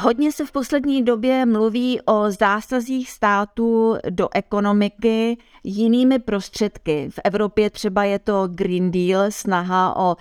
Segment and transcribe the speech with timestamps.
[0.00, 7.08] Hodně se v poslední době mluví o zásazích států do ekonomiky jinými prostředky.
[7.10, 10.16] V Evropě třeba je to Green Deal, snaha o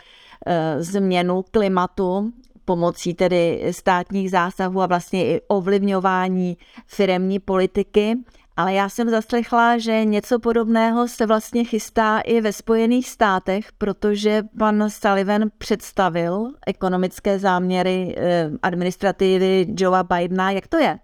[0.46, 2.32] e, změnu klimatu
[2.66, 6.58] pomocí tedy státních zásahů a vlastně i ovlivňování
[6.88, 8.16] firemní politiky.
[8.58, 14.44] Ale já jsem zaslechla, že něco podobného se vlastně chystá i ve Spojených státech, protože
[14.60, 20.52] pan Sullivan představil ekonomické záměry eh, administrativy Joea Bidena.
[20.52, 21.00] Jak to je?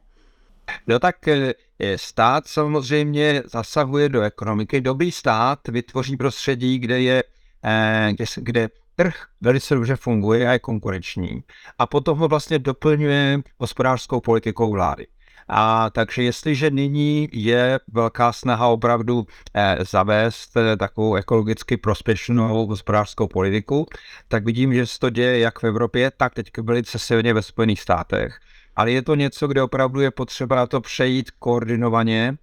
[0.88, 1.54] No tak eh,
[1.96, 4.82] stát samozřejmě zasahuje do ekonomiky.
[4.82, 7.24] Dobrý stát vytvoří prostředí, kde je
[7.64, 11.44] eh, kde, kde trh velice dobře funguje a je konkurenční.
[11.80, 15.08] A potom ho vlastně doplňuje hospodářskou politikou vlády.
[15.48, 23.28] A takže jestliže nyní je velká snaha opravdu eh, zavést eh, takovou ekologicky prospěšnou hospodářskou
[23.28, 23.86] politiku,
[24.28, 27.82] tak vidím, že se to děje jak v Evropě, tak teď velice silně ve Spojených
[27.82, 28.40] státech.
[28.76, 32.38] Ale je to něco, kde opravdu je potřeba na to přejít koordinovaně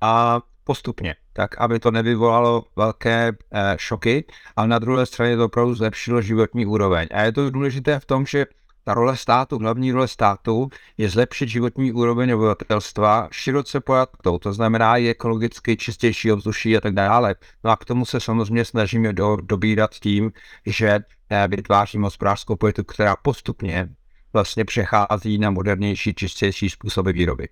[0.00, 4.24] a postupně, tak aby to nevyvolalo velké eh, šoky,
[4.56, 7.08] ale na druhé straně to opravdu zlepšilo životní úroveň.
[7.14, 8.46] A je to důležité v tom, že
[8.88, 14.96] ta role státu, hlavní role státu je zlepšit životní úroveň obyvatelstva široce pojatou, to znamená
[14.96, 17.34] i ekologicky čistější ovzduší a tak dále.
[17.64, 20.32] No a k tomu se samozřejmě snažíme do, dobírat tím,
[20.66, 20.98] že
[21.30, 23.88] eh, vytváříme hospodářskou politiku, která postupně
[24.32, 27.48] vlastně přechází na modernější, čistější způsoby výroby.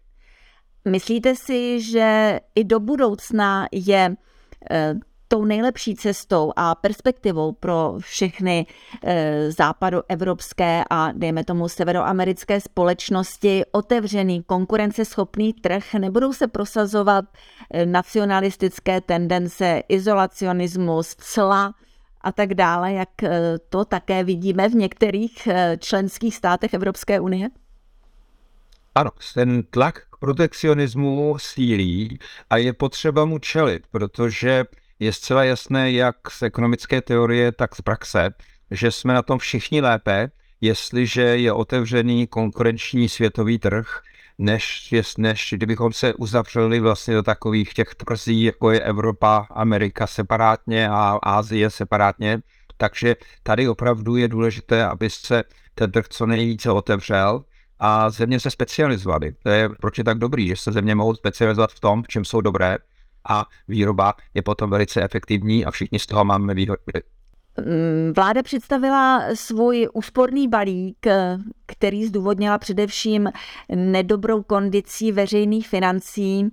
[0.88, 4.14] Myslíte si, že i do budoucna je
[4.70, 4.94] eh,
[5.28, 8.66] tou nejlepší cestou a perspektivou pro všechny
[9.04, 17.24] e, západoevropské a dejme tomu severoamerické společnosti otevřený konkurenceschopný trh, nebudou se prosazovat
[17.70, 21.74] e, nacionalistické tendence, izolacionismus, cla
[22.20, 25.48] a tak dále, jak e, to také vidíme v některých
[25.78, 27.48] členských státech Evropské unie?
[28.94, 32.18] Ano, ten tlak protekcionismu sílí
[32.50, 34.64] a je potřeba mu čelit, protože
[35.00, 38.30] je zcela jasné, jak z ekonomické teorie, tak z praxe,
[38.70, 40.30] že jsme na tom všichni lépe,
[40.60, 44.00] jestliže je otevřený konkurenční světový trh,
[44.38, 50.88] než, než kdybychom se uzavřeli vlastně do takových těch trzí, jako je Evropa, Amerika separátně
[50.88, 52.38] a Ázie separátně.
[52.76, 57.44] Takže tady opravdu je důležité, aby se ten trh co nejvíce otevřel
[57.78, 59.32] a země se specializovaly.
[59.42, 62.24] To je proč je tak dobrý, že se země mohou specializovat v tom, v čem
[62.24, 62.78] jsou dobré
[63.28, 66.82] a výroba je potom velice efektivní a všichni z toho máme výhody.
[67.58, 71.06] Mm, vláda představila svůj úsporný balík,
[71.66, 73.28] který zdůvodnila především
[73.74, 76.48] nedobrou kondicí veřejných financí.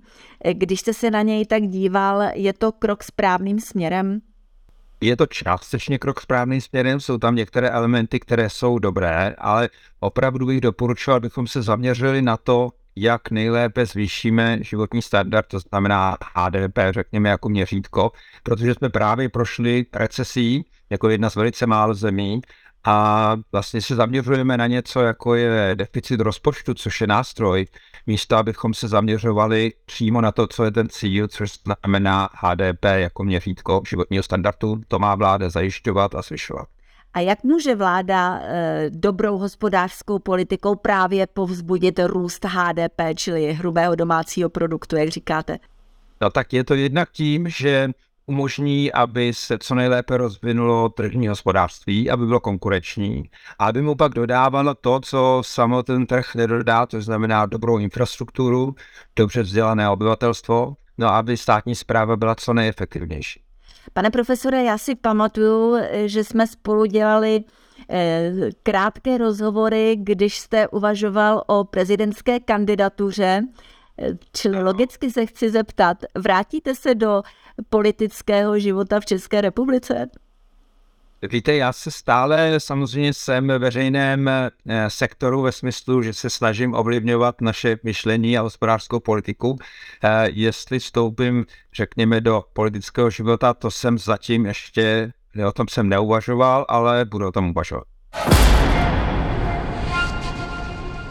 [0.52, 4.20] Když jste se na něj tak díval, je to krok správným směrem?
[5.00, 9.68] Je to částečně krok správným směrem, jsou tam některé elementy, které jsou dobré, ale
[10.00, 16.16] opravdu bych doporučoval, abychom se zaměřili na to, jak nejlépe zvýšíme životní standard, to znamená
[16.34, 18.12] HDP, řekněme, jako měřítko,
[18.42, 22.40] protože jsme právě prošli recesí jako jedna z velice málo zemí
[22.84, 27.66] a vlastně se zaměřujeme na něco, jako je deficit rozpočtu, což je nástroj,
[28.06, 33.24] místo abychom se zaměřovali přímo na to, co je ten cíl, což znamená HDP jako
[33.24, 36.68] měřítko životního standardu, to má vláda zajišťovat a zvyšovat.
[37.14, 44.48] A jak může vláda e, dobrou hospodářskou politikou právě povzbudit růst HDP, čili hrubého domácího
[44.48, 45.58] produktu, jak říkáte?
[46.20, 47.88] No tak je to jednak tím, že
[48.26, 54.12] umožní, aby se co nejlépe rozvinulo tržní hospodářství, aby bylo konkurenční, a aby mu pak
[54.12, 58.74] dodávalo to, co samotný trh nedodá, to znamená dobrou infrastrukturu,
[59.16, 63.43] dobře vzdělané obyvatelstvo, no aby státní zpráva byla co nejefektivnější.
[63.92, 65.76] Pane profesore, já si pamatuju,
[66.06, 67.44] že jsme spolu dělali
[67.90, 68.32] eh,
[68.62, 73.42] krátké rozhovory, když jste uvažoval o prezidentské kandidatuře.
[73.98, 77.22] Eh, čili logicky se chci zeptat, vrátíte se do
[77.68, 80.10] politického života v České republice?
[81.30, 84.50] Víte, já se stále samozřejmě jsem ve veřejném eh,
[84.88, 89.58] sektoru ve smyslu, že se snažím ovlivňovat naše myšlení a hospodářskou politiku.
[90.04, 95.12] Eh, jestli vstoupím, řekněme, do politického života, to jsem zatím ještě,
[95.48, 97.84] o tom jsem neuvažoval, ale budu o tom uvažovat.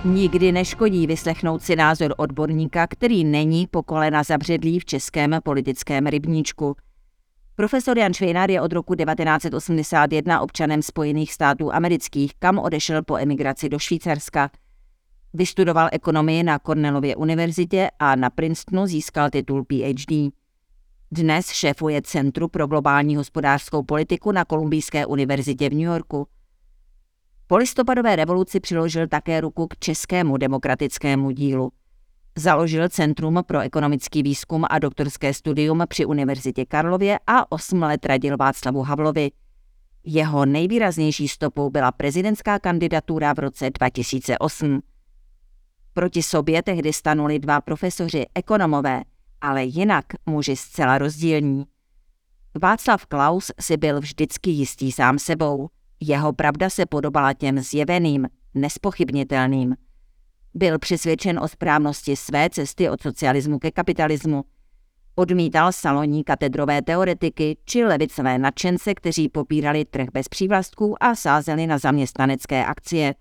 [0.06, 6.75] Nikdy neškodí vyslechnout si názor odborníka, který není po kolena zabředlý v českém politickém rybníčku.
[7.56, 13.70] Profesor Jan Švejnár je od roku 1981 občanem Spojených států amerických, kam odešel po emigraci
[13.70, 14.50] do Švýcarska.
[15.34, 20.32] Vystudoval ekonomii na Cornellově univerzitě a na Princetonu získal titul PhD.
[21.12, 26.28] Dnes šéfuje Centru pro globální hospodářskou politiku na Kolumbijské univerzitě v New Yorku.
[27.48, 31.72] Po listopadové revoluci přiložil také ruku k českému demokratickému dílu.
[32.38, 38.38] Založil Centrum pro ekonomický výzkum a doktorské studium při Univerzitě Karlově a osm let radil
[38.38, 39.32] Václavu Havlovi.
[40.04, 44.82] Jeho nejvýraznější stopou byla prezidentská kandidatura v roce 2008.
[45.94, 49.02] Proti sobě tehdy stanuli dva profesoři ekonomové,
[49.42, 51.66] ale jinak muži zcela rozdílní.
[52.62, 55.70] Václav Klaus si byl vždycky jistý sám sebou–
[56.06, 59.76] jeho pravda se podobala těm zjeveným, nespochybnitelným.
[60.54, 64.44] Byl přesvědčen o správnosti své cesty od socialismu ke kapitalismu.
[65.16, 71.78] Odmítal saloní katedrové teoretiky či levicové nadšence, kteří popírali trh bez přívlastků a sázeli na
[71.78, 73.16] zaměstnanecké akcie.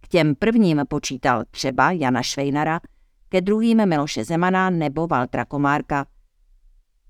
[0.00, 2.80] K těm prvním počítal třeba Jana Švejnara,
[3.28, 6.06] ke druhým Miloše Zemana nebo Valtra Komárka.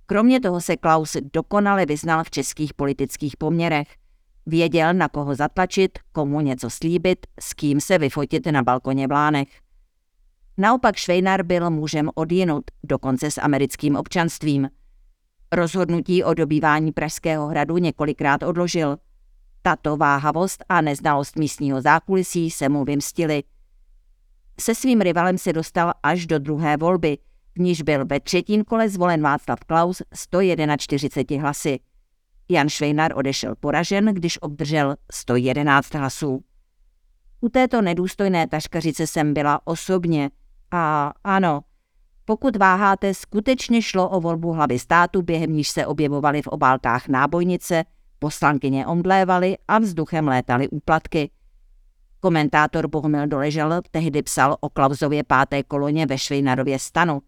[0.07, 3.89] Kromě toho se Klaus dokonale vyznal v českých politických poměrech–
[4.47, 9.49] Věděl, na koho zatlačit, komu něco slíbit, s kým se vyfotit na balkoně v Lánech.
[10.59, 14.69] Naopak Švejnar byl mužem odjinut, dokonce s americkým občanstvím.
[15.53, 18.97] Rozhodnutí o dobývání Pražského hradu několikrát odložil.
[19.63, 23.43] Tato váhavost a neznalost místního zákulisí se mu vymstily.
[24.61, 27.19] Se svým rivalem se dostal až do druhé volby,
[27.55, 31.79] v níž byl ve třetím kole zvolen Václav Klaus 141 hlasy.
[32.49, 36.45] Jan Švejnar odešel poražen, když obdržel 111 hlasů.
[37.41, 40.31] U této nedůstojné taškařice jsem byla osobně
[40.71, 41.61] a ano,
[42.25, 47.85] pokud váháte, skutečně šlo o volbu hlavy státu, během níž se objevovaly v obálkách nábojnice,
[48.19, 51.31] poslankyně omdlévaly a vzduchem létaly úplatky.
[52.21, 57.23] Komentátor Bohumil Doležel tehdy psal o Klauzově páté koloně ve Švejnarově stanu.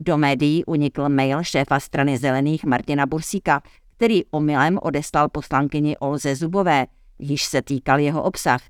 [0.00, 3.62] Do médií unikl mail šéfa strany zelených Martina Bursíka,
[4.00, 6.86] který omylem odeslal poslankyni Olze Zubové,
[7.18, 8.60] již se týkal jeho obsah.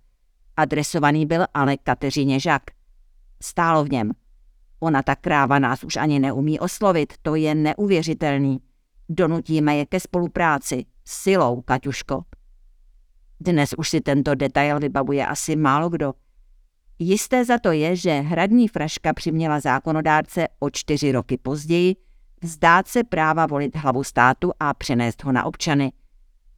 [0.56, 2.62] Adresovaný byl ale Kateřině Žak.
[3.42, 4.10] Stálo v něm.
[4.80, 8.60] Ona ta kráva nás už ani neumí oslovit, to je neuvěřitelný.
[9.08, 10.84] Donutíme je ke spolupráci.
[11.04, 12.24] Silou, Kaťuško.
[13.40, 16.12] Dnes už si tento detail vybavuje asi málo kdo.
[16.98, 21.96] Jisté za to je, že hradní fraška přiměla zákonodárce o čtyři roky později
[22.42, 25.92] vzdát se práva volit hlavu státu a přenést ho na občany.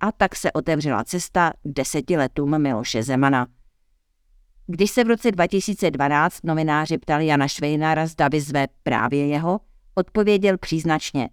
[0.00, 3.46] A tak se otevřela cesta deseti letům Miloše Zemana.
[4.66, 9.60] Když se v roce 2012 novináři ptali Jana Švejnára, zda vyzve právě jeho,
[9.94, 11.30] odpověděl příznačně.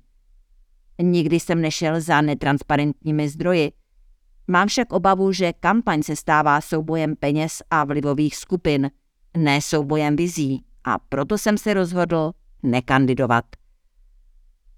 [1.02, 3.72] Nikdy jsem nešel za netransparentními zdroji.
[4.48, 8.92] Mám však obavu, že kampaň se stává soubojem peněz a vlivových skupin,
[9.38, 12.32] ne soubojem vizí, a proto jsem se rozhodl
[12.64, 13.46] nekandidovat.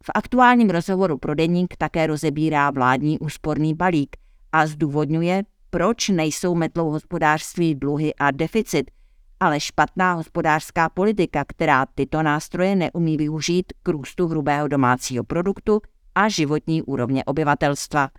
[0.03, 4.15] V aktuálním rozhovoru pro Deník také rozebírá vládní úsporný balík
[4.51, 8.91] a zdůvodňuje, proč nejsou metlou hospodářství dluhy a deficit,
[9.39, 15.81] ale špatná hospodářská politika, která tyto nástroje neumí využít k růstu hrubého domácího produktu
[16.15, 18.09] a životní úrovně obyvatelstva.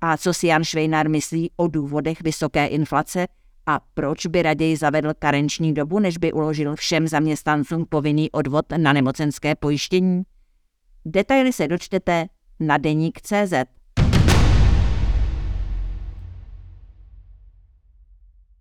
[0.00, 3.26] A co si Jan Švejnar myslí o důvodech vysoké inflace
[3.66, 8.92] a proč by raději zavedl karenční dobu, než by uložil všem zaměstnancům povinný odvod na
[8.92, 10.22] nemocenské pojištění?
[11.04, 12.26] Detaily se dočtete
[12.60, 13.52] na deník CZ.